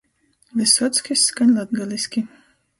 [0.61, 2.29] Vysockis skaņ latgaliski!